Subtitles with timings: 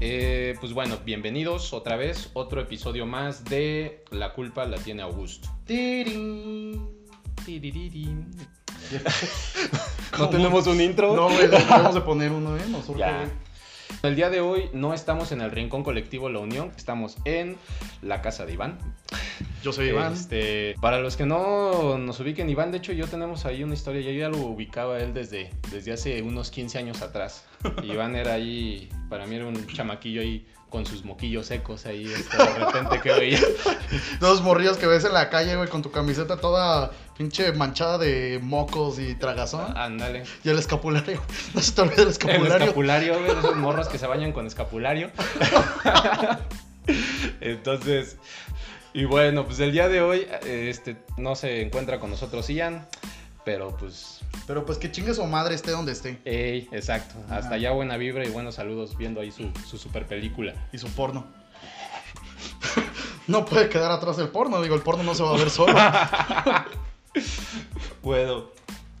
[0.00, 5.48] Eh, pues bueno, bienvenidos otra vez, otro episodio más de La culpa la tiene Augusto.
[10.18, 11.16] ¿No tenemos un intro?
[11.16, 12.62] No, güey, vamos a poner uno, ¿eh?
[12.68, 12.86] Nos.
[14.04, 17.56] El día de hoy no estamos en el Rincón Colectivo La Unión, estamos en
[18.00, 18.78] la casa de Iván.
[19.62, 20.12] Yo soy Iván.
[20.12, 24.00] Este, para los que no nos ubiquen, Iván, de hecho yo tenemos ahí una historia,
[24.00, 27.44] yo ya lo ubicaba a él desde, desde hace unos 15 años atrás.
[27.82, 32.36] Iván era ahí, para mí era un chamaquillo ahí con sus moquillos secos ahí, este,
[32.36, 33.40] de repente que veía.
[34.20, 38.38] Dos morrillos que ves en la calle, güey, con tu camiseta toda pinche manchada de
[38.42, 39.76] mocos y tragazón.
[39.76, 40.24] Ándale.
[40.44, 41.22] Y el escapulario.
[41.54, 42.56] No se te olvide el El escapulario.
[42.58, 45.10] escapulario, güey, esos morros que se bañan con escapulario.
[47.40, 48.16] Entonces,
[48.94, 52.86] y bueno, pues el día de hoy, eh, este, no se encuentra con nosotros Ian,
[53.44, 56.18] pero pues, Pero pues que chingue su madre esté donde esté.
[56.24, 60.54] ey, exacto, hasta allá buena vibra y buenos saludos viendo ahí su, su super película.
[60.72, 61.26] Y su porno.
[63.26, 64.60] no puede quedar atrás el porno.
[64.60, 65.74] Digo, el porno no se va a ver solo.
[68.02, 68.44] Bueno,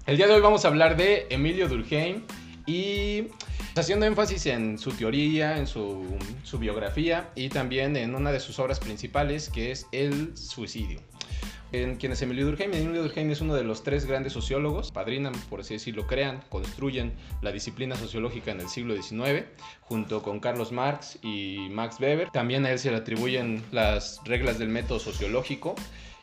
[0.06, 2.24] el día de hoy vamos a hablar de Emilio Durkheim
[2.68, 3.28] y
[3.74, 6.04] haciendo énfasis en su teoría, en su,
[6.60, 11.00] biografía y también en una de sus obras principales que es el suicidio.
[11.72, 12.72] En quien es Emilio Durkheim.
[12.72, 17.12] Emilio Durkheim es uno de los tres grandes sociólogos, padrinan, por así decirlo, crean, construyen
[17.42, 19.44] la disciplina sociológica en el siglo XIX,
[19.82, 22.30] junto con Carlos Marx y Max Weber.
[22.30, 25.74] También a él se le atribuyen las reglas del método sociológico.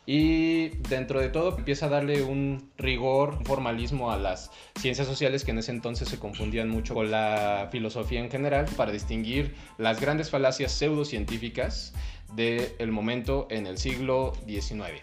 [0.07, 5.43] Y dentro de todo empieza a darle un rigor, un formalismo a las ciencias sociales
[5.43, 9.99] que en ese entonces se confundían mucho con la filosofía en general para distinguir las
[9.99, 11.93] grandes falacias pseudocientíficas
[12.35, 15.01] del momento en el siglo XIX.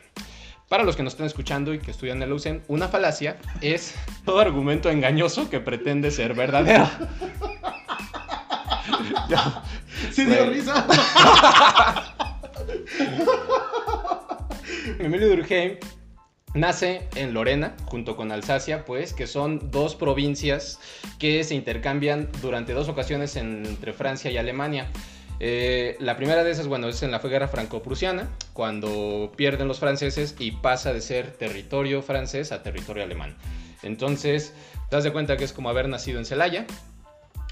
[0.69, 4.41] Para los que nos están escuchando y que estudian el UCEN, una falacia es todo
[4.41, 6.89] argumento engañoso que pretende ser verdadero.
[10.13, 10.87] Sí, dio risa.
[14.99, 15.77] Emilio Durkheim
[16.55, 20.79] nace en Lorena, junto con Alsacia, pues, que son dos provincias
[21.19, 24.89] que se intercambian durante dos ocasiones en- entre Francia y Alemania.
[25.41, 30.37] Eh, la primera de esas, bueno, es en la guerra franco-prusiana, cuando pierden los franceses
[30.39, 33.37] y pasa de ser territorio francés a territorio alemán.
[33.83, 34.53] Entonces,
[34.91, 36.67] te das de cuenta que es como haber nacido en Celaya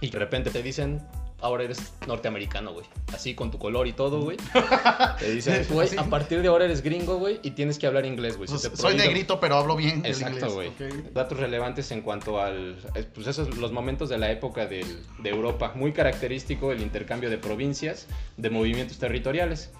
[0.00, 1.00] y de repente te dicen,
[1.42, 2.86] ahora eres norteamericano, güey.
[3.12, 4.36] Así con tu color y todo, güey.
[5.18, 5.96] Te dicen, güey, Sí.
[5.98, 8.48] a partir de ahora eres gringo, güey, y tienes que hablar inglés, güey.
[8.48, 10.70] Pues, soy negrito, pero hablo bien el Exacto, güey.
[11.12, 12.78] Datos relevantes en cuanto al.
[12.94, 15.72] eh, Pues esos los momentos de la época del- de Europa.
[15.74, 19.70] Muy característico el intercambio de provincias, de movimientos territoriales.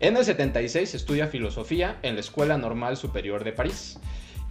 [0.00, 3.98] En el 76 estudia filosofía en la Escuela Normal Superior de París.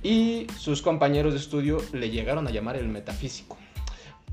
[0.01, 3.57] Y sus compañeros de estudio le llegaron a llamar el metafísico.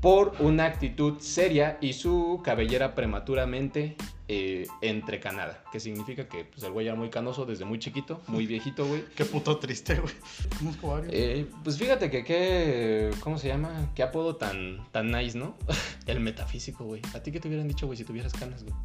[0.01, 3.95] Por una actitud seria y su cabellera prematuramente
[4.27, 5.63] eh, entrecanada.
[5.71, 9.03] Que significa que pues, el güey era muy canoso desde muy chiquito, muy viejito, güey.
[9.15, 10.13] Qué puto triste, güey.
[11.09, 13.91] Eh, pues fíjate que qué, ¿cómo se llama?
[13.93, 15.55] Qué apodo tan, tan nice, ¿no?
[16.07, 17.01] El metafísico, güey.
[17.13, 18.75] ¿A ti qué te hubieran dicho, güey, si tuvieras canas, güey?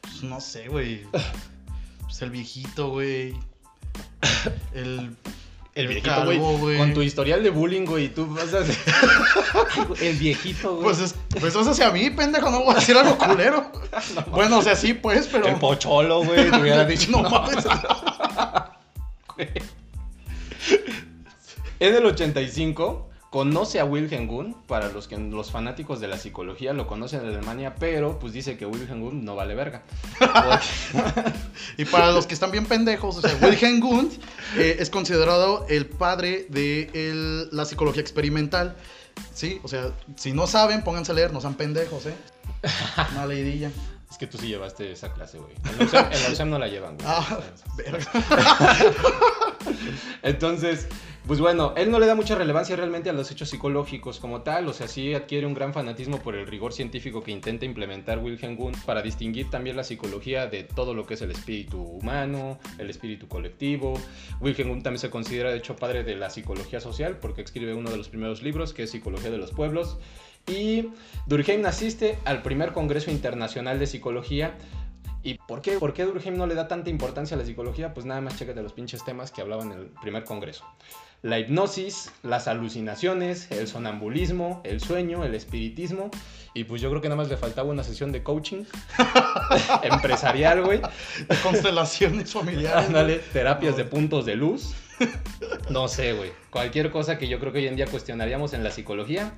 [0.00, 1.02] Pues no sé, güey.
[2.02, 3.34] Pues el viejito, güey.
[4.72, 5.16] El.
[5.74, 6.78] El viejito, güey.
[6.78, 8.60] Con tu historial de bullying, güey, tú vas a...
[10.00, 10.82] El viejito, güey.
[10.82, 13.70] Pues, es, pues eso hacia mí, pendejo, no voy a decir algo culero.
[14.30, 15.46] bueno, o sea, sí, pues, pero.
[15.46, 17.10] El pocholo, güey, te hubiera dicho.
[17.10, 17.64] No mames.
[21.78, 26.72] En el 85 conoce a Wilhelm Wundt, para los que los fanáticos de la psicología
[26.72, 29.82] lo conocen en Alemania, pero pues dice que Wilhelm Wundt no vale verga.
[31.76, 34.14] Y para los que están bien pendejos, o sea, Wilhelm Wundt
[34.56, 38.76] eh, es considerado el padre de el- la psicología experimental.
[39.34, 42.14] Sí, o sea, si no saben, pónganse a leer, no sean pendejos, ¿eh?
[43.12, 43.70] Una leidilla.
[44.10, 45.52] Es que tú sí llevaste esa clase, güey.
[45.70, 47.08] En la USAM, en la USAM no la llevan, güey.
[47.08, 47.40] Ah.
[50.22, 50.88] Entonces,
[51.26, 54.66] pues bueno, él no le da mucha relevancia realmente a los hechos psicológicos como tal,
[54.68, 58.58] o sea, sí adquiere un gran fanatismo por el rigor científico que intenta implementar Wilhelm
[58.58, 62.90] Wundt para distinguir también la psicología de todo lo que es el espíritu humano, el
[62.90, 63.94] espíritu colectivo.
[64.40, 67.90] Wilhelm Wundt también se considera, de hecho, padre de la psicología social porque escribe uno
[67.90, 69.98] de los primeros libros que es Psicología de los Pueblos.
[70.46, 70.88] Y
[71.26, 74.56] Durkheim asiste al primer Congreso Internacional de Psicología
[75.22, 75.78] ¿Y por qué?
[75.78, 77.92] ¿Por qué Durkheim no le da tanta importancia a la psicología?
[77.92, 80.64] Pues nada más chécate los pinches temas que hablaban en el primer congreso.
[81.22, 86.10] La hipnosis, las alucinaciones, el sonambulismo, el sueño, el espiritismo.
[86.54, 88.64] Y pues yo creo que nada más le faltaba una sesión de coaching
[89.82, 90.80] empresarial, güey.
[91.42, 92.86] Constelaciones familiares.
[92.86, 94.74] Ándale, terapias de puntos de luz.
[95.68, 96.32] No sé, güey.
[96.48, 99.34] Cualquier cosa que yo creo que hoy en día cuestionaríamos en la psicología,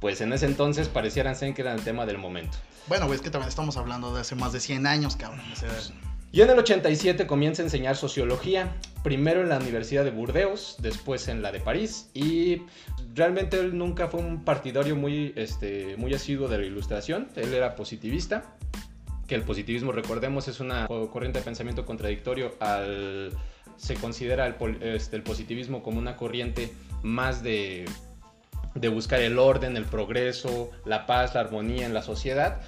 [0.00, 2.58] pues en ese entonces parecieran ser que eran el tema del momento.
[2.88, 5.44] Bueno, güey, es que también estamos hablando de hace más de 100 años, cabrón.
[5.52, 5.70] O sea,
[6.32, 8.74] Y en el 87 comienza a enseñar sociología,
[9.04, 12.62] primero en la Universidad de Burdeos, después en la de París, y
[13.14, 17.76] realmente él nunca fue un partidario muy, este, muy asiduo de la ilustración, él era
[17.76, 18.56] positivista,
[19.28, 23.30] que el positivismo, recordemos, es una corriente de pensamiento contradictorio al...
[23.76, 26.70] Se considera el, este, el positivismo como una corriente
[27.02, 27.86] más de,
[28.74, 32.60] de buscar el orden, el progreso, la paz, la armonía en la sociedad.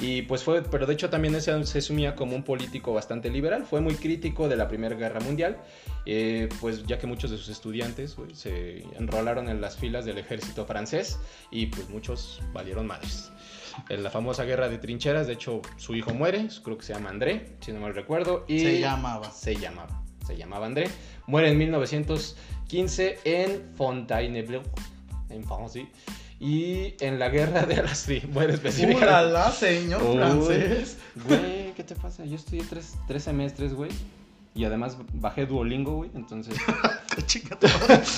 [0.00, 3.66] Y pues fue, pero de hecho también se, se asumía como un político bastante liberal.
[3.66, 5.58] Fue muy crítico de la Primera Guerra Mundial,
[6.06, 10.64] eh, pues ya que muchos de sus estudiantes se enrolaron en las filas del ejército
[10.64, 11.18] francés
[11.50, 13.30] y pues muchos valieron madres.
[13.90, 17.10] En la famosa guerra de trincheras, de hecho su hijo muere, creo que se llama
[17.10, 18.44] André, si no mal recuerdo.
[18.48, 19.30] Y se llamaba.
[19.30, 20.88] se llamaba, se llamaba André.
[21.26, 24.62] Muere en 1915 en Fontainebleau,
[25.30, 25.86] en Francia.
[26.38, 28.08] Y en la guerra de las...
[28.32, 29.04] Muere específicamente.
[29.06, 30.16] ¡Ulala, señor Uy.
[30.16, 30.98] francés!
[31.26, 32.24] Güey, ¿qué te pasa?
[32.24, 33.90] Yo estudié tres, tres semestres, güey.
[34.54, 36.10] Y además bajé Duolingo, güey.
[36.14, 36.54] Entonces,
[37.26, 38.00] Chinga tu madre.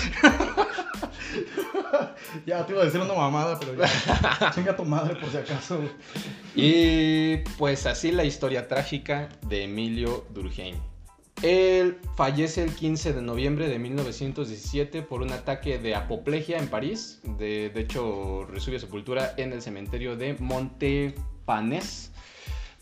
[2.46, 4.50] ya te iba a decir una mamada, pero ya.
[4.54, 5.78] Chinga tu madre por si acaso.
[5.78, 5.90] güey.
[6.54, 10.76] Y pues así la historia trágica de Emilio Durkheim.
[11.40, 17.20] Él fallece el 15 de noviembre de 1917 por un ataque de apoplejía en París.
[17.38, 22.12] De, hecho, recibe sepultura en el cementerio de Montepanés.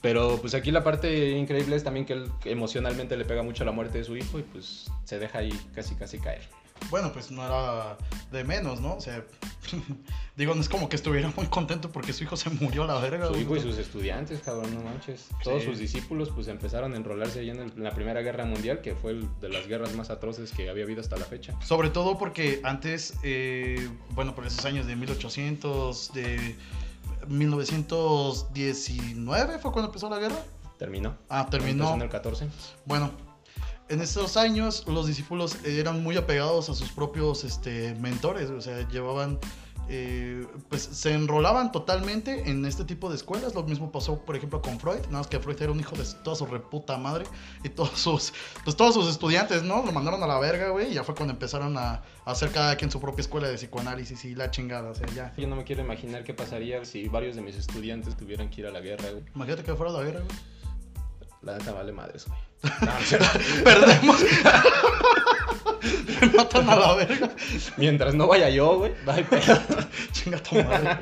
[0.03, 3.73] Pero pues aquí la parte increíble es también que él emocionalmente le pega mucho la
[3.73, 6.60] muerte de su hijo y pues se deja ahí casi casi caer.
[6.89, 7.97] Bueno, pues no era
[8.33, 8.95] de menos, ¿no?
[8.97, 9.25] O sea,
[10.37, 12.99] digo, no es como que estuviera muy contento porque su hijo se murió a la
[12.99, 13.27] verga.
[13.29, 15.29] Su hijo y sus estudiantes, cabrón, no manches.
[15.45, 18.81] Todos sus discípulos pues empezaron a enrolarse ahí en, el- en la Primera Guerra Mundial,
[18.81, 21.55] que fue el- de las guerras más atroces que había habido hasta la fecha.
[21.63, 26.57] Sobre todo porque antes, eh, bueno, por esos años de 1800, de
[27.29, 30.37] 1919 fue cuando empezó la guerra.
[30.79, 31.17] Terminó.
[31.29, 31.95] Ah, Empezó terminó.
[31.95, 32.49] en el 14.
[32.87, 33.11] Bueno,
[33.91, 38.89] en estos años los discípulos eran muy apegados a sus propios este, mentores, o sea,
[38.89, 39.39] llevaban,
[39.89, 43.57] eh, pues se enrolaban totalmente en este tipo de escuelas.
[43.57, 46.05] Lo mismo pasó, por ejemplo, con Freud, nada más que Freud era un hijo de
[46.23, 47.25] toda su reputa madre
[47.65, 48.33] y todos sus,
[48.63, 49.85] pues todos sus estudiantes, ¿no?
[49.85, 52.77] Lo mandaron a la verga, güey, y ya fue cuando empezaron a, a hacer cada
[52.77, 55.35] quien su propia escuela de psicoanálisis y la chingada, o sea, ya.
[55.37, 58.69] Yo no me quiero imaginar qué pasaría si varios de mis estudiantes tuvieran que ir
[58.69, 59.25] a la guerra, güey.
[59.35, 60.39] Imagínate que fuera la guerra, güey.
[61.43, 62.39] La neta vale madres, güey.
[62.81, 63.39] No, cierto.
[63.65, 64.21] Perdemos.
[66.21, 67.31] Me matan a la verga.
[67.77, 69.59] Mientras no vaya yo, güey, no hay pedo.
[70.13, 70.99] Chinga tu madre.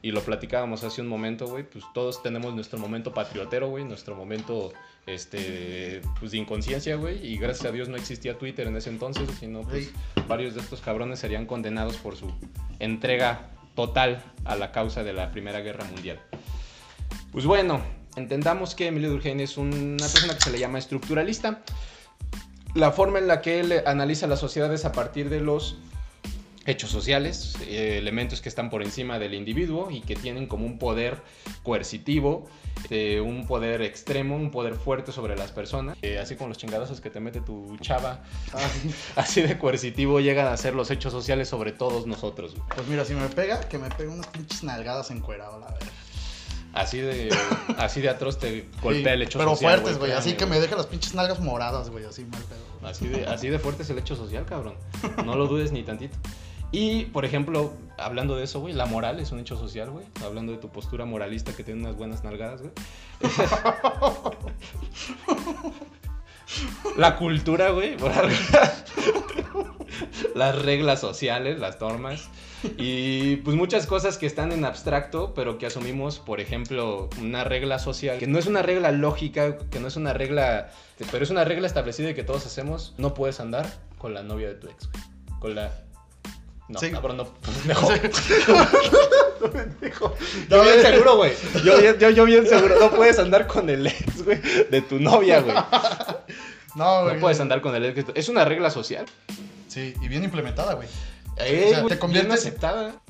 [0.00, 4.14] Y lo platicábamos hace un momento, güey, pues todos tenemos nuestro momento patriotero, güey, nuestro
[4.16, 4.72] momento,
[5.06, 9.28] este, pues de inconsciencia, güey, y gracias a Dios no existía Twitter en ese entonces,
[9.38, 9.92] sino pues
[10.26, 12.32] varios de estos cabrones serían condenados por su
[12.78, 16.20] entrega total a la causa de la Primera Guerra Mundial.
[17.30, 17.82] Pues bueno,
[18.16, 21.62] entendamos que Emilio Durkheim es una persona que se le llama estructuralista.
[22.74, 25.76] La forma en la que él analiza las sociedades a partir de los
[26.66, 30.78] hechos sociales, eh, elementos que están por encima del individuo y que tienen como un
[30.78, 31.20] poder
[31.62, 32.48] coercitivo,
[32.90, 37.00] eh, un poder extremo, un poder fuerte sobre las personas, Eh, así como los chingadazos
[37.00, 38.22] que te mete tu chava,
[39.16, 42.54] así de coercitivo llegan a ser los hechos sociales sobre todos nosotros.
[42.74, 45.90] Pues mira, si me pega, que me pegue unas pinches nalgadas encuerado, la verga.
[46.72, 47.28] Así de,
[47.78, 49.80] así de atroz te golpea Sí, el hecho Pero social.
[49.80, 50.12] fuertes, güey.
[50.12, 52.04] Así que me deja las pinches nalgas moradas, güey.
[52.04, 52.88] Así mal pedo.
[52.88, 54.74] Así de, así de fuerte es el hecho social, cabrón.
[55.24, 56.16] No lo dudes ni tantito.
[56.70, 60.06] Y, por ejemplo, hablando de eso, güey, la moral es un hecho social, güey.
[60.24, 62.72] Hablando de tu postura moralista que tiene unas buenas nalgadas, güey.
[66.96, 67.96] La cultura, güey.
[70.34, 72.28] Las reglas sociales, las normas.
[72.78, 77.78] Y pues muchas cosas que están en abstracto, pero que asumimos, por ejemplo, una regla
[77.78, 80.70] social, que no es una regla lógica, que no es una regla,
[81.10, 82.94] pero es una regla establecida y que todos hacemos.
[82.98, 83.66] No puedes andar
[83.98, 85.02] con la novia de tu ex, güey.
[85.40, 85.72] Con la...
[86.68, 86.90] No, Sí.
[86.90, 87.24] cabrón, no.
[87.42, 87.88] Pendejo.
[89.52, 90.14] Pendejo.
[90.48, 91.32] Yo bien seguro, güey.
[91.64, 92.78] Yo, yo, yo, bien seguro.
[92.78, 94.40] No puedes andar con el ex, güey,
[94.70, 95.54] de tu novia, güey.
[96.76, 97.14] No, güey.
[97.16, 98.04] No puedes andar con el ex.
[98.14, 99.04] Es una regla social.
[99.68, 100.88] Sí, y bien implementada, güey.
[101.66, 103.00] O sea, te conviertes- aceptada.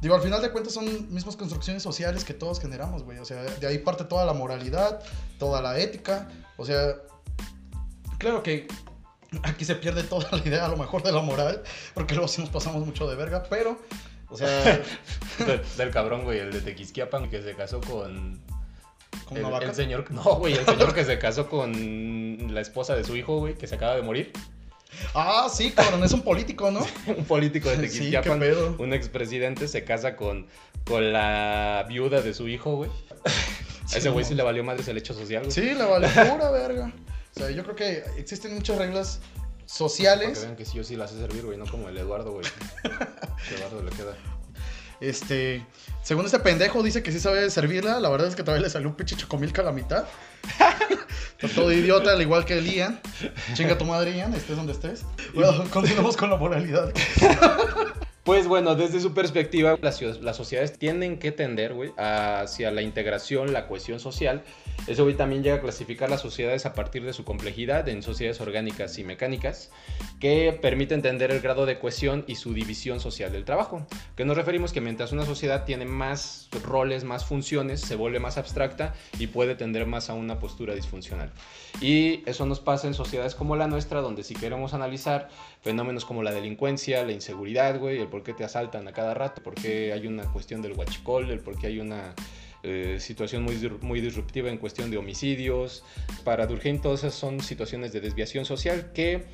[0.00, 3.18] Digo, al final de cuentas son mismas construcciones sociales que todos generamos, güey.
[3.18, 5.00] O sea, de ahí parte toda la moralidad,
[5.38, 6.28] toda la ética.
[6.56, 6.94] O sea,
[8.18, 8.68] claro que
[9.42, 11.62] aquí se pierde toda la idea a lo mejor de la moral,
[11.94, 13.78] porque luego sí nos pasamos mucho de verga, pero,
[14.28, 14.48] o sea,
[15.38, 18.40] De- del cabrón, güey, el de Tequisquiapan que se casó con.
[19.26, 19.66] con el, una vaca.
[19.66, 20.08] el señor.
[20.12, 23.66] No, güey, el señor que se casó con la esposa de su hijo, güey, que
[23.66, 24.32] se acaba de morir.
[25.14, 26.86] Ah, sí, cabrón, es un político, ¿no?
[27.06, 28.76] un político de Sí, Tequisquiapan, pedo.
[28.78, 30.46] un expresidente, se casa con,
[30.86, 32.90] con la viuda de su hijo, güey.
[33.92, 35.52] A ese güey sí le valió madres el hecho social, güey.
[35.52, 36.92] Sí, la vale pura verga.
[37.34, 40.42] O sea, yo creo que existen muchas reglas Para que sociales.
[40.42, 42.44] vean que sí, yo sí la sé servir, güey, no como el Eduardo, güey.
[43.56, 44.14] Eduardo le queda.
[45.00, 45.64] Este,
[46.02, 47.98] según este pendejo, dice que sí sabe servirla.
[48.00, 50.04] La verdad es que todavía le salió un pinche chocomilca a la mitad.
[51.40, 53.00] Está todo idiota, al igual que Ian.
[53.54, 55.04] Chinga tu madre, Ian, estés donde estés.
[55.34, 56.92] Bueno, continuamos con la moralidad.
[58.28, 59.96] Pues bueno, desde su perspectiva, las,
[60.36, 64.42] sociedades tienden que tender, güey, hacia la integración, la cohesión social.
[64.86, 68.98] Eso, también llega a clasificar las sociedades a partir de su complejidad en sociedades orgánicas
[68.98, 69.70] y mecánicas,
[70.20, 73.86] que permite entender el grado de cohesión y su división social del trabajo.
[74.14, 78.36] Que nos referimos que mientras una sociedad tiene más roles, más funciones, se vuelve más
[78.36, 81.32] abstracta y puede tender más a una postura disfuncional.
[81.80, 86.22] Y eso nos pasa en sociedades como la nuestra, donde si queremos analizar fenómenos como
[86.22, 89.92] la delincuencia, la inseguridad, güey, el por qué te asaltan a cada rato, por qué
[89.92, 92.14] hay una cuestión del huachicol, el por qué hay una
[92.62, 95.84] eh, situación muy, muy disruptiva en cuestión de homicidios.
[96.24, 99.24] Para Durkheim todas esas son situaciones de desviación social que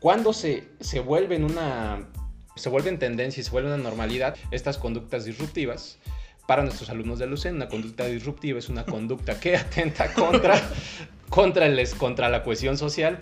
[0.00, 2.08] cuando se, se vuelven una
[2.56, 5.98] se vuelven tendencia y se vuelven una normalidad estas conductas disruptivas
[6.46, 10.60] para nuestros alumnos de Lucen, una conducta disruptiva es una conducta que atenta contra,
[11.28, 13.18] contra, el, contra la cohesión social,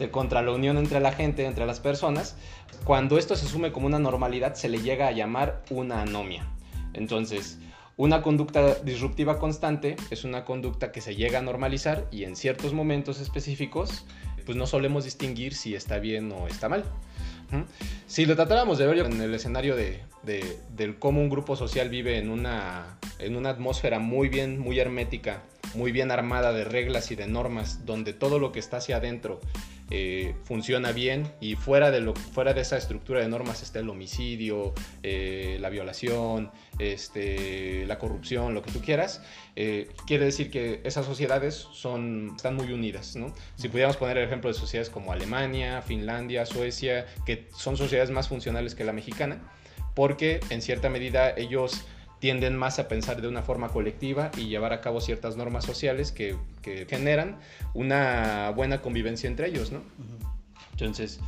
[0.00, 2.36] eh, contra la unión entre la gente, entre las personas.
[2.84, 6.46] Cuando esto se asume como una normalidad, se le llega a llamar una anomia.
[6.94, 7.58] Entonces,
[7.96, 12.72] una conducta disruptiva constante es una conducta que se llega a normalizar y en ciertos
[12.72, 14.04] momentos específicos,
[14.46, 16.84] pues no solemos distinguir si está bien o está mal.
[17.52, 17.64] Ujú.
[18.06, 21.88] Si lo tratáramos de ver en el escenario de, de- del cómo un grupo social
[21.88, 25.42] vive en una, en una atmósfera muy bien, muy hermética,
[25.74, 29.40] muy bien armada de reglas y de normas, donde todo lo que está hacia adentro
[29.90, 33.88] eh, funciona bien y fuera de, lo, fuera de esa estructura de normas está el
[33.88, 39.22] homicidio, eh, la violación, este, la corrupción, lo que tú quieras,
[39.56, 43.16] eh, quiere decir que esas sociedades son, están muy unidas.
[43.16, 43.32] ¿no?
[43.56, 48.28] Si pudiéramos poner el ejemplo de sociedades como Alemania, Finlandia, Suecia, que son sociedades más
[48.28, 49.40] funcionales que la mexicana,
[49.94, 51.84] porque en cierta medida ellos
[52.18, 56.12] tienden más a pensar de una forma colectiva y llevar a cabo ciertas normas sociales
[56.12, 57.38] que, que generan
[57.74, 59.82] una buena convivencia entre ellos, ¿no?
[60.72, 61.20] Entonces,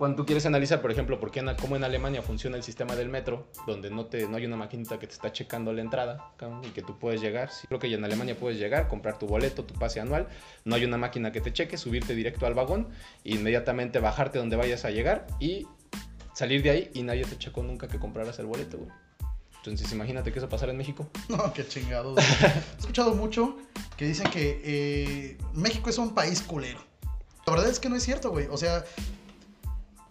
[0.00, 3.10] cuando tú quieres analizar, por ejemplo, por qué cómo en Alemania funciona el sistema del
[3.10, 6.32] metro, donde no, te, no hay una maquinita que te está checando la entrada
[6.62, 9.64] y que tú puedes llegar, sí, creo que en Alemania puedes llegar, comprar tu boleto,
[9.64, 10.26] tu pase anual,
[10.64, 12.88] no hay una máquina que te cheque, subirte directo al vagón,
[13.24, 15.66] inmediatamente bajarte donde vayas a llegar y
[16.32, 18.90] salir de ahí y nadie te checó nunca que compraras el boleto, güey.
[19.64, 21.06] Entonces imagínate que eso pasara en México.
[21.28, 22.18] No, qué chingados.
[22.18, 23.56] He escuchado mucho
[23.96, 26.80] que dicen que eh, México es un país culero.
[27.46, 28.46] La verdad es que no es cierto, güey.
[28.50, 28.84] O sea,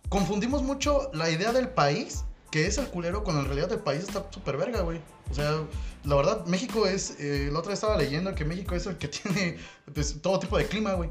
[0.10, 4.02] confundimos mucho la idea del país, que es el culero, cuando en realidad el país
[4.04, 5.00] está súper verga, güey.
[5.32, 5.64] O sea,
[6.04, 7.16] la verdad, México es.
[7.20, 9.58] eh, la otra vez estaba leyendo que México es el que tiene
[9.94, 11.10] pues, todo tipo de clima, güey.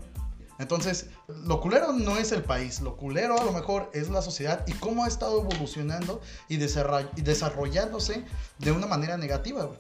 [0.59, 4.65] Entonces, lo culero no es el país, lo culero a lo mejor es la sociedad
[4.67, 8.25] y cómo ha estado evolucionando y, desarroll- y desarrollándose
[8.59, 9.79] de una manera negativa, güey.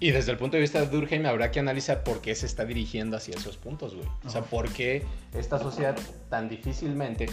[0.00, 2.64] Y desde el punto de vista de Durkheim habrá que analizar por qué se está
[2.64, 4.08] dirigiendo hacia esos puntos, güey.
[4.24, 5.94] O sea, por qué esta sociedad
[6.30, 7.26] tan difícilmente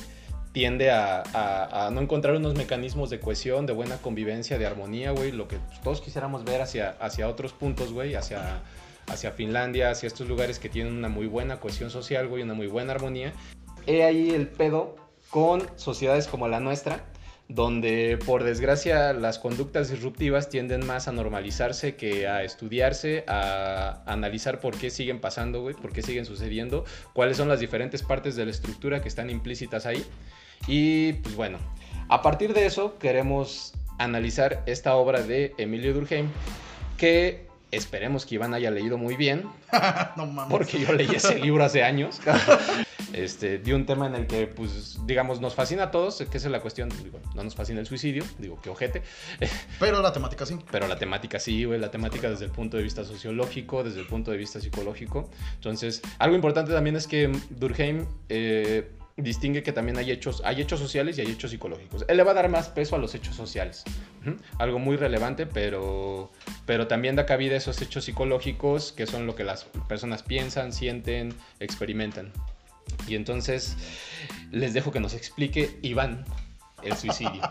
[0.52, 5.12] tiende a, a- a no encontrar unos mecanismos de cohesión, de buena convivencia, de armonía,
[5.12, 5.32] güey.
[5.32, 8.62] Lo que todos quisiéramos ver hacia, hacia otros puntos, güey, hacia,
[9.08, 12.68] hacia Finlandia, hacia estos lugares que tienen una muy buena cohesión social, güey, una muy
[12.68, 13.34] buena armonía.
[13.86, 14.96] He ahí el pedo
[15.30, 17.06] con sociedades como la nuestra,
[17.50, 24.60] donde por desgracia las conductas disruptivas tienden más a normalizarse que a estudiarse, a analizar
[24.60, 26.84] por qué siguen pasando, güey, por qué siguen sucediendo,
[27.14, 30.06] cuáles son las diferentes partes de la estructura que están implícitas ahí.
[30.68, 31.58] Y pues bueno,
[32.10, 36.28] a partir de eso queremos analizar esta obra de Emilio Durkheim
[36.98, 39.44] que esperemos que Iván haya leído muy bien,
[40.18, 40.52] no mames.
[40.52, 42.20] porque yo leí ese libro hace años.
[43.14, 46.46] Este, de un tema en el que, pues, digamos, nos fascina a todos, que es
[46.46, 49.02] la cuestión, digo, no nos fascina el suicidio, digo, que ojete,
[49.80, 50.58] Pero la temática sí.
[50.70, 54.08] pero la temática sí, güey, la temática desde el punto de vista sociológico, desde el
[54.08, 55.30] punto de vista psicológico.
[55.56, 60.80] Entonces, algo importante también es que Durkheim eh, distingue que también hay hechos, hay hechos
[60.80, 62.06] sociales y hay hechos psicológicos.
[62.08, 63.84] Él le va a dar más peso a los hechos sociales,
[64.60, 66.32] algo muy relevante, pero,
[66.66, 70.72] pero también da cabida a esos hechos psicológicos que son lo que las personas piensan,
[70.72, 72.32] sienten, experimentan.
[73.08, 73.76] Y entonces
[74.52, 76.24] les dejo que nos explique Iván
[76.84, 77.42] el suicidio.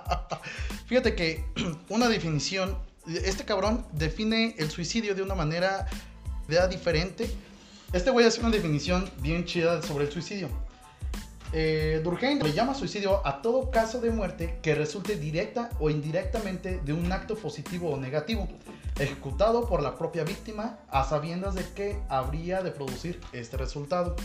[0.87, 1.44] Fíjate que
[1.88, 5.87] una definición, este cabrón define el suicidio de una manera
[6.49, 7.28] de diferente.
[7.92, 10.65] Este güey hace una definición bien chida sobre el suicidio.
[11.52, 16.80] Eh, Durkheim le llama suicidio a todo caso de muerte que resulte directa o indirectamente
[16.84, 18.48] de un acto positivo o negativo,
[18.98, 24.16] ejecutado por la propia víctima a sabiendas de que habría de producir este resultado.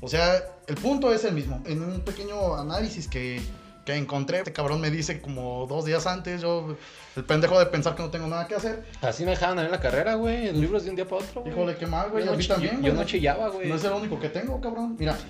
[0.00, 1.62] O sea, el punto es el mismo.
[1.64, 3.40] En un pequeño análisis que,
[3.84, 6.76] que encontré, este cabrón me dice como dos días antes, yo,
[7.16, 8.84] el pendejo de pensar que no tengo nada que hacer.
[9.02, 11.42] Así me dejaban en la carrera, güey, en libros de un día para otro.
[11.42, 11.52] güey.
[11.52, 12.24] Híjole, qué mal, güey.
[12.24, 13.68] Yo a no mí también, yo no chillaba, güey.
[13.68, 14.96] No es el único que tengo, cabrón.
[14.98, 15.16] Mira,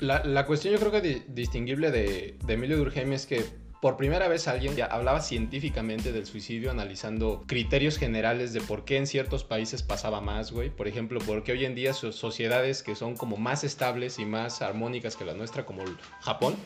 [0.00, 3.44] La, la cuestión yo creo que di- distinguible de, de Emilio Durkheim es que
[3.80, 8.96] por primera vez alguien ya hablaba científicamente del suicidio analizando criterios generales de por qué
[8.96, 10.68] en ciertos países pasaba más, güey.
[10.70, 14.24] Por ejemplo, por qué hoy en día so- sociedades que son como más estables y
[14.24, 15.84] más armónicas que la nuestra, como
[16.20, 16.56] Japón,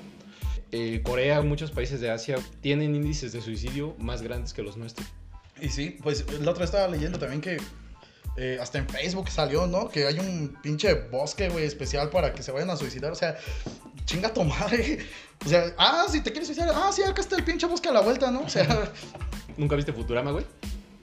[0.73, 5.07] eh, Corea, muchos países de Asia, tienen índices de suicidio más grandes que los nuestros.
[5.61, 7.59] Y sí, pues la otra estaba leyendo también que
[8.36, 9.88] eh, hasta en Facebook salió, ¿no?
[9.88, 13.12] Que hay un pinche bosque, güey, especial para que se vayan a suicidar.
[13.12, 13.36] O sea,
[14.04, 14.98] chinga tu madre.
[15.44, 17.92] O sea, ah, si te quieres suicidar, ah, sí, acá está el pinche bosque a
[17.92, 18.42] la vuelta, ¿no?
[18.42, 18.90] O sea,
[19.56, 20.46] ¿Nunca viste Futurama, güey?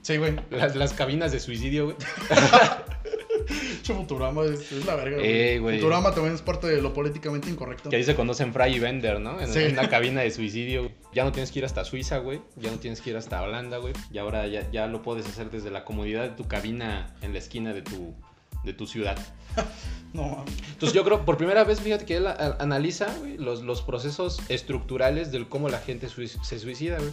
[0.02, 0.36] sí, güey.
[0.50, 1.98] Las, las cabinas de suicidio, güey.
[3.90, 5.78] Pinche Futurama es, es la verga, Eh, güey.
[5.80, 7.90] Futurama también es parte de lo políticamente incorrecto.
[7.90, 9.40] Que ahí se conocen Fry y Bender, ¿no?
[9.40, 9.60] En, Sí.
[9.60, 10.92] en una cabina de suicidio.
[11.14, 12.42] Ya no tienes que ir hasta Suiza, güey.
[12.56, 13.94] Ya no tienes que ir hasta Holanda, güey.
[14.12, 17.40] Y ahora ya, ya lo puedes hacer desde la comodidad de tu cabina en la
[17.40, 18.14] esquina de tu,
[18.64, 19.18] de tu ciudad.
[20.12, 20.56] No, mames.
[20.72, 25.32] Entonces yo creo, por primera vez, fíjate que él analiza güey, los, los procesos estructurales
[25.32, 27.12] del cómo la gente sui- se suicida, güey.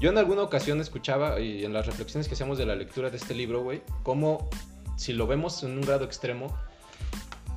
[0.00, 3.18] Yo en alguna ocasión escuchaba, y en las reflexiones que hacíamos de la lectura de
[3.18, 4.48] este libro, güey, cómo,
[5.00, 6.54] si lo vemos en un grado extremo,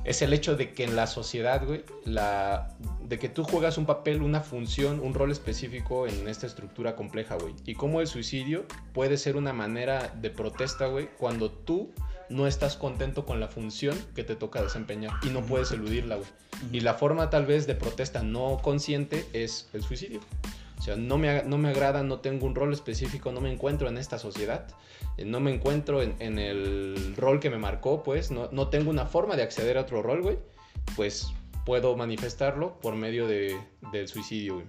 [0.04, 3.84] es el hecho de que en la sociedad, güey, la, de que tú juegas un
[3.84, 7.54] papel, una función, un rol específico en esta estructura compleja, güey.
[7.66, 11.92] Y cómo el suicidio puede ser una manera de protesta, güey, cuando tú
[12.30, 16.28] no estás contento con la función que te toca desempeñar y no puedes eludirla, güey.
[16.72, 20.20] Y la forma tal vez de protesta no consciente es el suicidio.
[20.84, 23.88] O sea, no me, no me agrada, no tengo un rol específico, no me encuentro
[23.88, 24.66] en esta sociedad,
[25.16, 28.90] eh, no me encuentro en, en el rol que me marcó, pues, no, no tengo
[28.90, 30.38] una forma de acceder a otro rol, güey,
[30.94, 31.28] pues
[31.64, 33.58] puedo manifestarlo por medio de,
[33.92, 34.66] del suicidio, güey.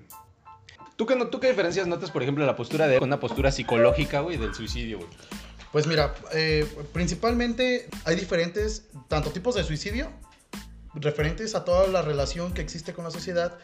[0.95, 4.21] ¿Tú qué, no- ¿Tú qué diferencias notas, por ejemplo, la postura de una postura psicológica,
[4.21, 5.09] güey, del suicidio, güey?
[5.73, 10.09] Pues mira, eh, principalmente hay diferentes, tanto tipos de suicidio,
[10.93, 13.57] referentes a toda la relación que existe con la sociedad,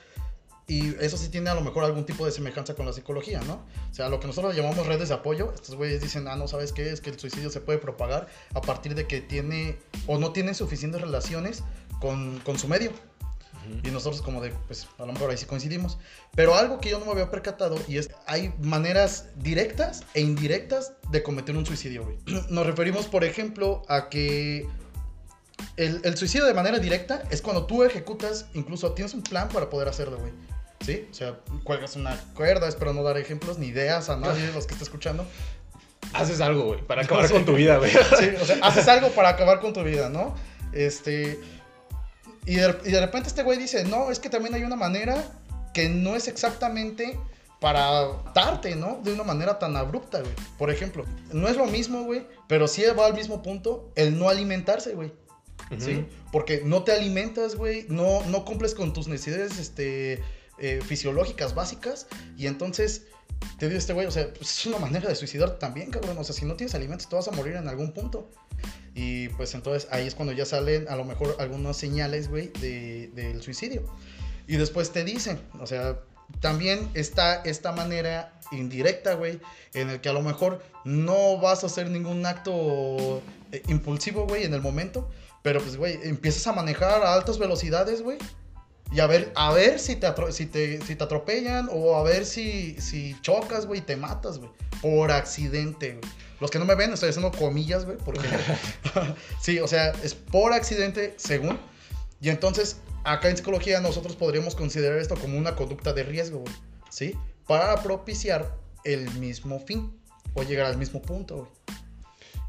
[0.68, 3.66] y eso sí tiene a lo mejor algún tipo de semejanza con la psicología, ¿no?
[3.92, 6.72] O sea, lo que nosotros llamamos redes de apoyo, estos güeyes dicen, ah, no, ¿sabes
[6.72, 6.92] qué?
[6.92, 10.54] Es que el suicidio se puede propagar a partir de que tiene o no tiene
[10.54, 11.64] suficientes relaciones
[12.00, 12.92] con, con su medio.
[13.84, 15.98] Y nosotros como de, pues a lo mejor ahí sí coincidimos.
[16.36, 20.94] Pero algo que yo no me había percatado y es, hay maneras directas e indirectas
[21.12, 22.18] de cometer un suicidio, güey.
[22.50, 24.68] Nos referimos, por ejemplo, a que
[25.78, 29.70] el, el suicidio de manera directa es cuando tú ejecutas, incluso tienes un plan para
[29.70, 30.32] poder hacerlo, güey.
[30.86, 31.08] ¿Sí?
[31.12, 34.66] O sea, cuelgas una cuerda, espero no dar ejemplos ni ideas a nadie de los
[34.66, 35.26] que esté escuchando.
[36.14, 37.92] Haces algo, güey, para acabar con tu vida, güey.
[37.92, 40.36] Sí, o sea, haces algo para acabar con tu vida, ¿no?
[40.74, 41.40] Este.
[42.46, 45.24] Y de, y de repente este güey dice, no, es que también hay una manera
[45.74, 47.20] que no es exactamente
[47.60, 49.00] para darte, ¿no?
[49.04, 50.34] De una manera tan abrupta, güey.
[50.58, 54.30] Por ejemplo, no es lo mismo, güey, pero sí va al mismo punto el no
[54.30, 55.14] alimentarse, güey.
[56.32, 60.22] Porque no te alimentas, güey, no, no cumples con tus necesidades este,
[60.60, 62.08] eh, fisiológicas básicas
[62.38, 63.04] y entonces
[63.58, 66.18] te digo este güey, o sea, pues es una manera de suicidarte también, cabrón.
[66.20, 68.30] O sea, si no tienes alimentos, te vas a morir en algún punto.
[68.94, 73.10] Y pues entonces ahí es cuando ya salen a lo mejor algunas señales, güey, de-
[73.16, 73.84] del suicidio.
[74.48, 75.98] Y después te dicen, o sea,
[76.40, 79.40] también está esta manera indirecta, güey,
[79.74, 84.44] en el que a lo mejor no vas a hacer ningún acto eh, impulsivo, güey,
[84.44, 85.10] en el momento.
[85.42, 88.18] Pero pues, güey, empiezas a manejar a altas velocidades, güey.
[88.92, 92.26] Y a ver, a ver si te, si te, si te atropellan o a ver
[92.26, 94.52] si, si chocas, güey, y te matas, güey.
[94.82, 96.14] Por accidente, güey.
[96.42, 98.28] Los que no me ven, estoy haciendo comillas, güey, porque...
[99.42, 101.58] sí, o sea, es por accidente, según.
[102.20, 106.54] Y entonces, acá en psicología nosotros podríamos considerar esto como una conducta de riesgo, güey.
[106.90, 107.18] ¿Sí?
[107.48, 109.98] Para propiciar el mismo fin
[110.34, 111.50] o llegar al mismo punto, güey.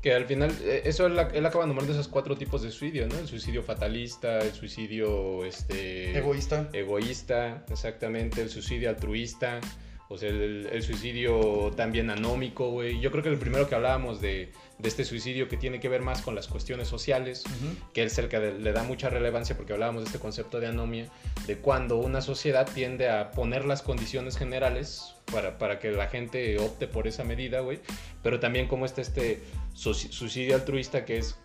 [0.02, 3.16] Que al final, eh, eso él, él acaba nombrando esos cuatro tipos de suicidio, ¿no?
[3.18, 6.68] El suicidio fatalista, el suicidio este, Egoísta.
[6.72, 9.60] egoísta, exactamente, el suicidio altruista,
[10.08, 12.98] o sea, el, el suicidio también anómico, güey.
[13.00, 16.02] Yo creo que el primero que hablábamos de, de este suicidio que tiene que ver
[16.02, 17.44] más con las cuestiones sociales,
[17.94, 20.66] que es el que de- le da mucha relevancia porque hablábamos de este concepto de
[20.66, 21.06] anomia,
[21.46, 26.58] de cuando una sociedad tiende a poner las condiciones generales para, para que la gente
[26.58, 27.78] opte por esa medida, güey,
[28.22, 29.40] pero también como está este
[29.74, 31.36] suicidio altruista que es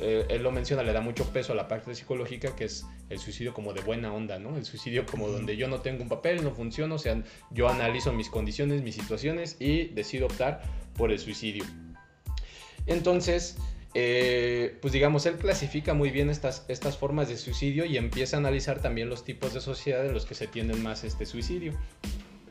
[0.00, 3.18] eh, él lo menciona, le da mucho peso a la parte psicológica, que es el
[3.18, 4.56] suicidio como de buena onda, ¿no?
[4.56, 8.12] El suicidio como donde yo no tengo un papel, no funciona, o sea, yo analizo
[8.12, 10.62] mis condiciones, mis situaciones y decido optar
[10.94, 11.64] por el suicidio.
[12.86, 13.56] Entonces,
[13.94, 18.40] eh, pues digamos, él clasifica muy bien estas, estas formas de suicidio y empieza a
[18.40, 21.72] analizar también los tipos de sociedad en los que se tienden más este suicidio.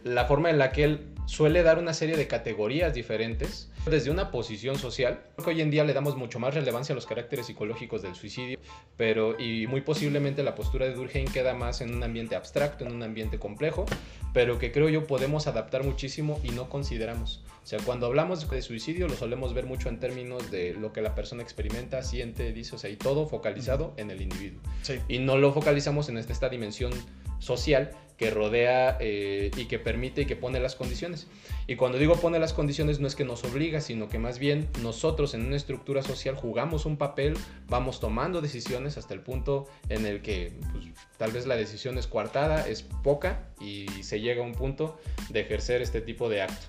[0.07, 4.31] La forma en la que él suele dar una serie de categorías diferentes desde una
[4.31, 5.19] posición social.
[5.35, 8.15] Creo que hoy en día le damos mucho más relevancia a los caracteres psicológicos del
[8.15, 8.57] suicidio,
[8.95, 12.93] pero y muy posiblemente la postura de Durkheim queda más en un ambiente abstracto, en
[12.93, 13.85] un ambiente complejo,
[14.33, 17.43] pero que creo yo podemos adaptar muchísimo y no consideramos.
[17.63, 21.01] O sea, cuando hablamos de suicidio lo solemos ver mucho en términos de lo que
[21.01, 24.61] la persona experimenta, siente, dice, o sea, y todo focalizado en el individuo.
[24.83, 24.99] Sí.
[25.09, 26.91] Y no lo focalizamos en esta, esta dimensión
[27.39, 31.27] social que rodea eh, y que permite y que pone las condiciones.
[31.67, 34.67] Y cuando digo pone las condiciones no es que nos obliga, sino que más bien
[34.82, 40.06] nosotros en una estructura social jugamos un papel, vamos tomando decisiones hasta el punto en
[40.06, 40.86] el que pues,
[41.17, 44.99] tal vez la decisión es coartada, es poca y se llega a un punto
[45.30, 46.67] de ejercer este tipo de acto.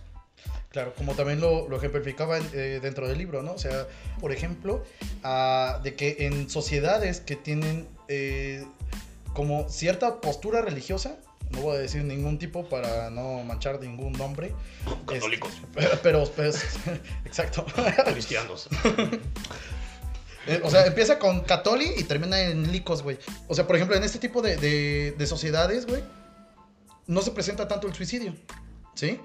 [0.70, 3.52] Claro, como también lo, lo ejemplificaba eh, dentro del libro, ¿no?
[3.52, 3.86] O sea,
[4.20, 4.84] por ejemplo,
[5.22, 8.66] ah, de que en sociedades que tienen eh,
[9.32, 11.18] como cierta postura religiosa,
[11.50, 14.54] no voy a decir ningún tipo para no manchar ningún nombre.
[15.06, 15.52] Católicos.
[15.76, 16.64] Este, pero, pues,
[17.24, 17.64] exacto.
[18.12, 18.68] Cristianos.
[20.46, 23.18] Eh, O sea, empieza con Catoli y termina en Licos, güey.
[23.48, 26.02] O sea, por ejemplo, en este tipo de, de- de sociedades, güey,
[27.06, 28.34] no se presenta tanto el suicidio,
[28.94, 29.20] ¿sí?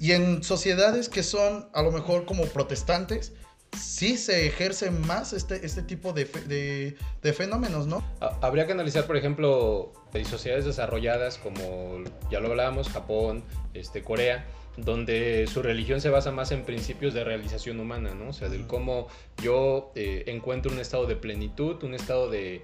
[0.00, 3.32] Y en sociedades que son a lo mejor como protestantes,
[3.78, 8.04] sí se ejerce más este, este tipo de, fe- de, de fenómenos, ¿no?
[8.20, 11.98] Ha- Habría que analizar, por ejemplo, de sociedades desarrolladas como
[12.30, 17.24] ya lo hablábamos, Japón, este, Corea, donde su religión se basa más en principios de
[17.24, 18.30] realización humana, ¿no?
[18.30, 19.08] O sea, del cómo
[19.42, 22.62] yo eh, encuentro un estado de plenitud, un estado de,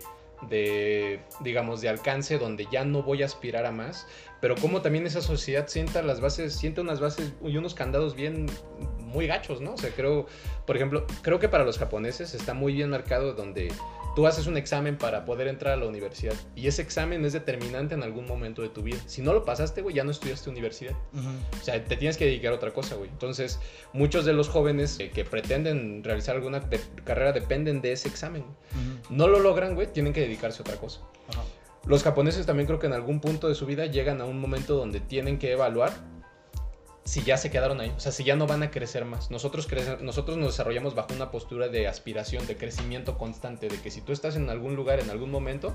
[0.49, 4.07] de, digamos, de alcance donde ya no voy a aspirar a más,
[4.41, 8.47] pero cómo también esa sociedad sienta las bases, siente unas bases y unos candados bien
[9.07, 9.75] muy gachos, ¿no?
[9.75, 10.27] O sea, creo,
[10.67, 13.73] por ejemplo, creo que para los japoneses está muy bien marcado donde
[14.15, 17.95] tú haces un examen para poder entrar a la universidad y ese examen es determinante
[17.95, 18.97] en algún momento de tu vida.
[19.07, 20.95] Si no lo pasaste, güey, ya no estudiaste universidad.
[21.61, 23.11] O sea, te tienes que dedicar a otra cosa, güey.
[23.11, 23.61] Entonces,
[23.93, 28.45] muchos de los jóvenes eh, que pretenden realizar alguna de- carrera dependen de ese examen.
[29.11, 31.01] No lo logran, güey, tienen que dedicarse a otra cosa.
[31.87, 34.75] Los japoneses también creo que en algún punto de su vida llegan a un momento
[34.77, 35.93] donde tienen que evaluar
[37.07, 39.31] si ya se quedaron ahí, o sea, si ya no van a crecer más.
[39.31, 43.91] Nosotros, crece- nosotros nos desarrollamos bajo una postura de aspiración, de crecimiento constante, de que
[43.91, 45.73] si tú estás en algún lugar, en algún momento,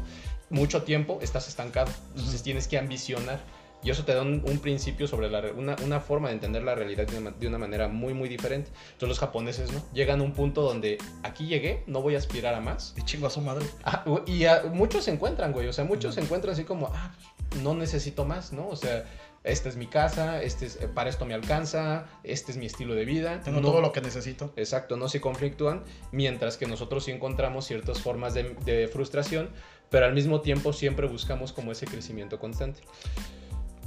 [0.50, 1.90] mucho tiempo estás estancado.
[2.10, 2.44] Entonces Ujú.
[2.44, 3.40] tienes que ambicionar.
[3.84, 6.76] Y eso te da un, un principio sobre la, una, una forma de entender la
[6.76, 8.70] realidad de una, de una manera muy, muy diferente.
[8.92, 9.82] Entonces los japoneses, ¿no?
[9.92, 12.94] Llegan a un punto donde aquí llegué, no voy a aspirar a más.
[12.96, 13.66] Y chingo a su madre.
[13.84, 15.68] Ah, y ah, muchos se encuentran, güey.
[15.68, 17.16] O sea, muchos se encuentran así como, ah,
[17.64, 18.68] no necesito más, ¿no?
[18.68, 19.04] O sea,
[19.44, 22.94] esta es mi casa, este es, eh, para esto me alcanza, este es mi estilo
[22.94, 23.42] de vida.
[23.42, 24.54] Tengo No- todo lo que necesito.
[24.56, 29.50] Exacto, no se conflictúan, mientras que nosotros sí encontramos ciertas formas de, de frustración,
[29.90, 32.82] pero al mismo tiempo siempre buscamos como ese crecimiento constante.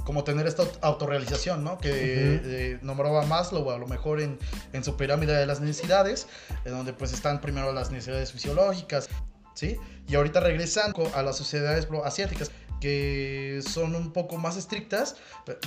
[0.03, 1.79] como tener esta autorrealización, ¿no?
[1.79, 2.47] Que Ujú.
[2.47, 4.37] eh, nombraba Maslow a lo mejor en,
[4.71, 6.27] en su pirámide de las necesidades,
[6.63, 9.09] en donde pues están primero las necesidades fisiológicas,
[9.55, 9.77] ¿sí?
[10.07, 15.15] Y ahorita regresando a las sociedades asiáticas, que son un poco más estrictas,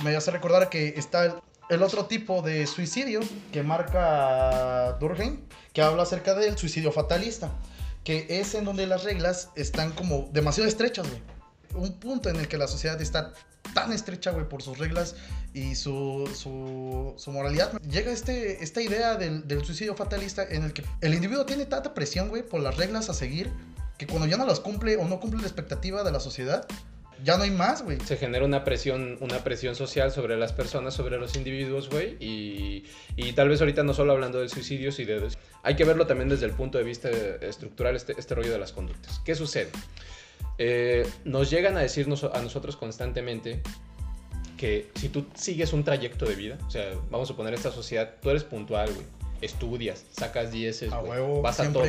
[0.03, 1.33] me hace recordar que está el,
[1.69, 3.19] el otro tipo de suicidio
[3.51, 5.39] que marca Durkheim,
[5.73, 7.51] que habla acerca del suicidio fatalista,
[8.03, 11.21] que es en donde las reglas están como demasiado estrechas, güey.
[11.75, 13.33] Un punto en el que la sociedad está
[13.75, 15.15] tan estrecha, güey, por sus reglas
[15.53, 17.79] y su, su, su moralidad.
[17.81, 21.93] Llega este, esta idea del, del suicidio fatalista en el que el individuo tiene tanta
[21.93, 23.51] presión, güey, por las reglas a seguir,
[23.99, 26.65] que cuando ya no las cumple o no cumple la expectativa de la sociedad,
[27.23, 27.99] ya no hay más, güey.
[28.01, 32.85] Se genera una presión, una presión social sobre las personas, sobre los individuos, güey, y,
[33.15, 35.27] y tal vez ahorita no solo hablando del suicidio, sino de...
[35.63, 38.71] Hay que verlo también desde el punto de vista estructural, este, este rollo de las
[38.71, 39.19] conductas.
[39.25, 39.69] ¿Qué sucede?
[40.57, 43.61] Eh, nos llegan a decirnos a nosotros constantemente
[44.57, 48.15] que si tú sigues un trayecto de vida, o sea, vamos a poner esta sociedad,
[48.21, 49.05] tú eres puntual, güey,
[49.41, 51.85] estudias, sacas 10, A güey, huevo, vas a todo.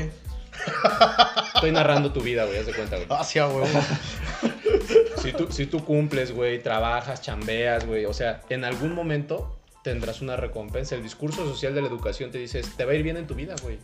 [1.55, 3.09] Estoy narrando tu vida, güey, haz de cuenta, güey.
[3.11, 3.67] Hacia huevo.
[5.19, 10.23] Si tú, si tú cumples, güey, trabajas, chambeas, güey, o sea, en algún momento tendrás
[10.23, 10.95] una recompensa.
[10.95, 13.35] El discurso social de la educación te dice, te va a ir bien en tu
[13.35, 13.79] vida, güey,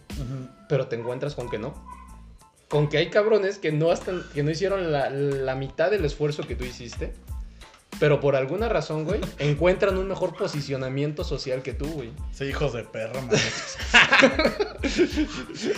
[0.66, 1.74] pero te encuentras con que no.
[2.68, 6.42] Con que hay cabrones que no, hasta, que no hicieron la, la mitad del esfuerzo
[6.46, 7.12] que tú hiciste
[7.98, 12.12] pero por alguna razón, güey, encuentran un mejor posicionamiento social que tú, güey.
[12.32, 13.30] Sí, hijos de perra, man.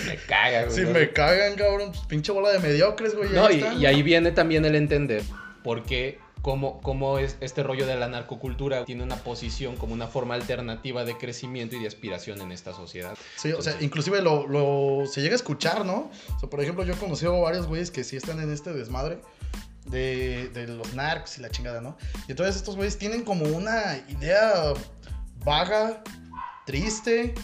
[0.06, 0.74] Me caga, güey.
[0.76, 3.30] Si me cagan, cabrón, pues, pinche bola de mediocres, güey.
[3.30, 5.22] No, ahí y, ahí viene también el entender
[5.62, 10.06] por qué, cómo, cómo es este rollo de la narcocultura tiene una posición como una
[10.08, 13.16] forma alternativa de crecimiento y de aspiración en esta sociedad.
[13.36, 16.10] Sí, o sea, inclusive lo, lo- se llega a escuchar, ¿no?
[16.36, 19.18] O sea, por ejemplo, yo he conocido varios güeyes que sí están en este desmadre
[19.90, 21.96] de, de los narcos y la chingada, ¿no?
[22.26, 24.72] Y entonces estos güeyes tienen como una idea
[25.44, 26.02] vaga,
[26.66, 27.34] triste,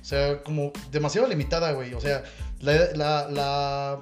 [0.00, 1.94] o sea, como demasiado limitada, güey.
[1.94, 2.22] O sea,
[2.60, 4.00] la, la, la-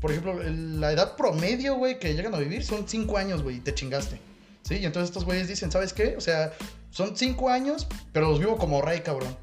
[0.00, 3.60] por ejemplo, la edad promedio, güey, que llegan a vivir son 5 años, güey, y
[3.60, 4.20] te chingaste.
[4.62, 4.76] ¿Sí?
[4.76, 6.14] Y entonces estos güeyes dicen, ¿sabes qué?
[6.16, 6.52] O sea,
[6.90, 9.36] son 5 años, pero los vivo como rey, cabrón.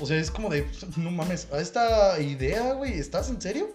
[0.00, 3.68] O sea, es como de, no mames, a esta idea, güey, ¿estás en serio?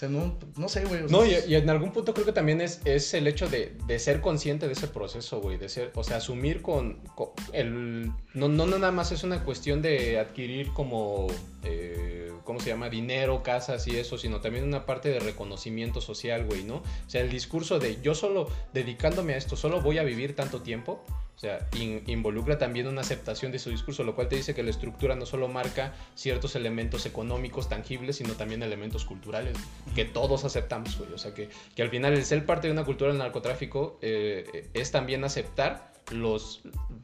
[0.00, 1.02] Sea, no, no sé, güey.
[1.02, 3.76] o sea, No, y, en algún punto creo que también es, es el hecho de,
[3.86, 8.06] de ser consciente de ese proceso, güey, de ser, o sea, asumir con, con el,
[8.32, 11.26] no, no, no nada más es una cuestión de adquirir como,
[11.64, 12.88] eh, ¿cómo se llama?
[12.88, 16.76] Dinero, casas y eso, sino también una parte de reconocimiento social, güey, ¿no?
[16.76, 20.62] O sea, el discurso de yo solo dedicándome a esto, solo voy a vivir tanto
[20.62, 21.04] tiempo,
[21.40, 24.62] o sea, in- involucra también una aceptación de su discurso, lo cual te dice que
[24.62, 29.56] la estructura no solo marca ciertos elementos económicos tangibles, sino también elementos culturales
[29.94, 31.10] que todos aceptamos, güey.
[31.14, 34.68] O sea, que, que al final el ser parte de una cultura del narcotráfico eh,
[34.74, 36.60] es también aceptar los,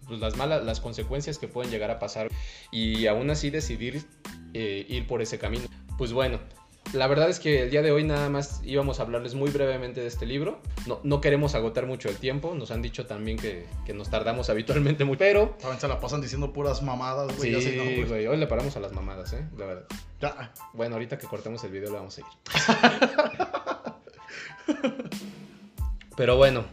[0.07, 2.29] pues, las malas, las consecuencias que pueden llegar a pasar
[2.71, 4.05] y aún así decidir
[4.53, 5.65] eh, ir por ese camino.
[5.97, 6.41] Pues bueno,
[6.93, 10.01] la verdad es que el día de hoy nada más íbamos a hablarles muy brevemente
[10.01, 10.61] de este libro.
[10.87, 12.55] No, no queremos agotar mucho el tiempo.
[12.55, 15.19] Nos han dicho también que, que nos tardamos habitualmente mucho.
[15.19, 17.51] Pero, Saben, se la pasan diciendo puras mamadas, güey.
[17.61, 18.05] sí, así, no, güey.
[18.05, 19.45] güey, hoy le paramos a las mamadas, ¿eh?
[19.57, 19.87] La verdad.
[20.21, 20.53] Ya.
[20.73, 22.33] Bueno, ahorita que cortemos el video le vamos a seguir.
[26.17, 26.65] Pero bueno,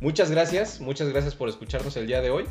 [0.00, 2.46] muchas gracias, muchas gracias por escucharnos el día de hoy.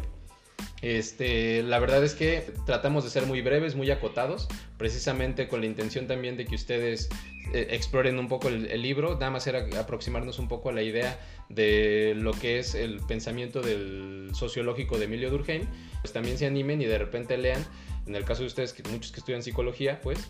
[0.82, 4.48] Este, la verdad es que tratamos de ser muy breves, muy acotados,
[4.78, 7.10] precisamente con la intención también de que ustedes
[7.54, 11.20] eh, exploren un poco el, libro, nada más era aproximarnos un poco a la idea
[11.50, 15.66] de lo que es el pensamiento del sociológico de Emilio Durkheim,
[16.02, 17.64] pues también se animen y de repente lean,
[18.08, 20.30] en el caso de ustedes, muchos que estudian psicología, pues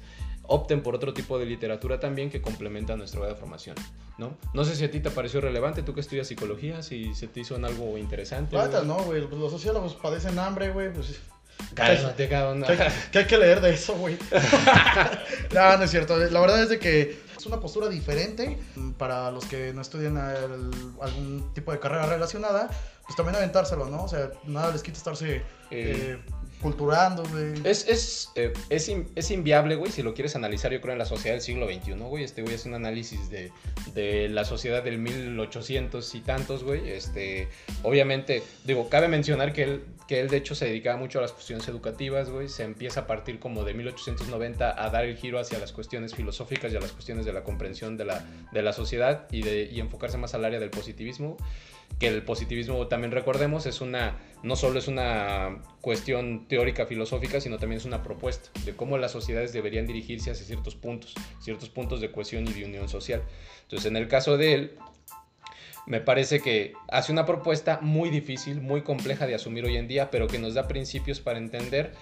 [0.53, 3.75] opten por otro tipo de literatura también que complementa nuestra de formación,
[4.17, 4.37] ¿no?
[4.53, 7.39] No sé si a ti te pareció relevante, tú que estudias psicología, si se te
[7.39, 8.57] hizo en algo interesante.
[8.57, 8.85] Güey.
[8.85, 9.21] no, güey.
[9.21, 10.91] Los sociólogos padecen hambre, güey.
[10.93, 11.19] Pues
[11.73, 12.63] Cálmate, cabrón.
[12.65, 12.77] ¿Qué,
[13.11, 14.17] qué hay que leer de eso, güey?
[15.53, 16.17] no, no es cierto.
[16.17, 18.57] La verdad es de que es una postura diferente
[18.97, 22.69] para los que no estudian el- algún tipo de carrera relacionada.
[23.05, 24.03] Pues también aventárselo, ¿no?
[24.03, 26.17] O sea, nada les quita estarse Eh.
[26.19, 27.53] eh, culturando, güey.
[27.63, 30.99] Es, es, eh, es, in- es inviable, güey, si lo quieres analizar, yo creo, en
[30.99, 32.23] la sociedad del siglo XXI, güey.
[32.23, 33.51] Este güey es un análisis de,
[33.95, 36.87] de la sociedad del 1800 y tantos, güey.
[36.91, 37.47] Este,
[37.81, 41.31] obviamente, digo, cabe mencionar que él, que él, de hecho, se dedicaba mucho a las
[41.31, 42.47] cuestiones educativas, güey.
[42.47, 46.71] Se empieza a partir como de 1890 a dar el giro hacia las cuestiones filosóficas
[46.71, 49.79] y a las cuestiones de la comprensión de la, de la sociedad y, de, y
[49.79, 51.37] enfocarse más al área del positivismo
[51.99, 57.57] que el positivismo también recordemos es una no solo es una cuestión teórica filosófica sino
[57.57, 62.01] también es una propuesta de cómo las sociedades deberían dirigirse hacia ciertos puntos ciertos puntos
[62.01, 63.23] de cohesión y de unión social.
[63.63, 64.77] Entonces en el caso de él
[65.87, 70.11] me parece que hace una propuesta muy difícil muy compleja de asumir hoy en día
[70.11, 71.93] pero que nos da principios para entender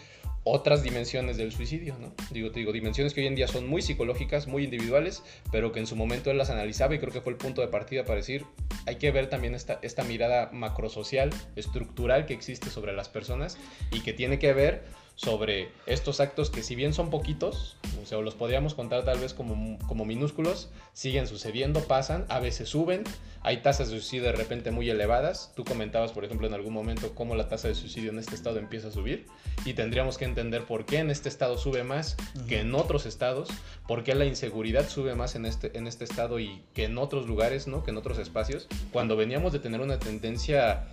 [0.52, 2.14] otras dimensiones del suicidio, ¿no?
[2.32, 5.80] Digo, te digo, dimensiones que hoy en día son muy psicológicas, muy individuales, pero que
[5.80, 8.18] en su momento él las analizaba y creo que fue el punto de partida para
[8.18, 8.46] decir,
[8.86, 13.58] hay que ver también esta, esta mirada macrosocial, estructural que existe sobre las personas
[13.92, 14.84] y que tiene que ver
[15.20, 19.34] sobre estos actos que si bien son poquitos, o sea, los podríamos contar tal vez
[19.34, 23.04] como, como minúsculos, siguen sucediendo, pasan, a veces suben,
[23.42, 25.52] hay tasas de suicidio de repente muy elevadas.
[25.58, 28.60] Tú comentabas, por ejemplo, en algún momento cómo la tasa de suicidio en este estado
[28.60, 29.28] empieza a subir
[29.66, 32.16] y tendríamos que entender por qué en este estado sube más
[32.48, 33.50] que en otros estados,
[33.90, 37.28] por qué la inseguridad sube más en este, en este estado y que en otros
[37.28, 37.84] lugares, ¿no?
[37.84, 40.88] Que en otros espacios, cuando veníamos de tener una tendencia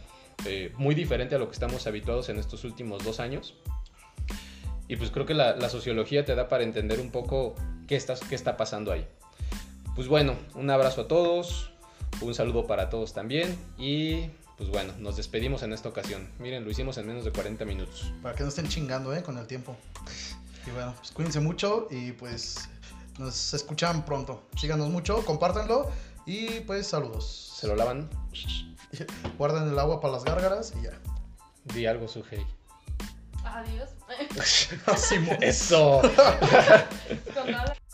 [0.46, 3.54] eh, muy diferente a lo que estamos habituados en estos últimos dos años.
[4.88, 7.55] Y pues creo que la, la sociología te da para entender un poco
[7.87, 9.07] qué, estás, qué está pasando ahí.
[9.94, 11.70] Pues bueno, un abrazo a todos,
[12.20, 16.29] un saludo para todos también y pues bueno, nos despedimos en esta ocasión.
[16.38, 18.12] Miren, lo hicimos en menos de 40 minutos.
[18.22, 19.22] Para que no estén chingando, ¿eh?
[19.22, 19.77] Con el tiempo.
[20.66, 22.68] Y bueno, pues cuídense mucho y pues
[23.18, 24.42] nos escuchan pronto.
[24.57, 25.90] Síganos mucho, compártanlo
[26.25, 27.55] y pues saludos.
[27.59, 28.09] ¿Se lo lavan?
[29.38, 31.01] Guarden el agua para las gárgaras y ya.
[31.75, 32.46] Di algo, Sugei.
[33.54, 33.88] Adiós.
[35.42, 36.00] Eso.
[37.35, 37.86] Con.